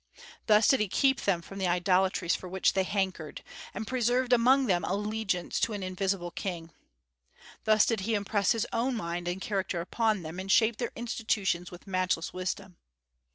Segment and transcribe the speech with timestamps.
[0.47, 4.65] Thus did he keep them from the idolatries for which they hankered, and preserved among
[4.65, 6.71] them allegiance to an invisible King.
[7.65, 11.69] Thus did he impress his own mind and character upon them, and shape their institutions
[11.69, 12.77] with matchless wisdom.